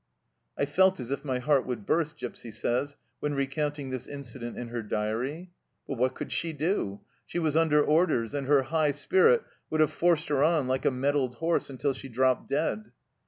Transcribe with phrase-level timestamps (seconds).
[0.55, 4.69] "1 felt as if my heart would burst," Gipsy says, when recounting this incident in
[4.69, 5.51] her diary.
[5.87, 7.01] But what could she do?
[7.27, 10.89] She was under orders, and her high spirit would have forced her on like a
[10.89, 12.91] mettled horse until she dropped dead.